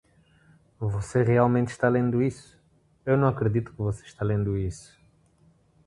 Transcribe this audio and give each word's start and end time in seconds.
você 0.79 1.21
realmente 1.21 1.67
está 1.67 1.87
lendo 1.87 2.23
isso? 2.23 2.57
eu 3.05 3.15
não 3.15 3.27
acredito 3.27 3.71
que 3.71 3.77
você 3.77 4.03
está 4.03 4.25
lendo 4.25 4.57
isso! 4.57 4.99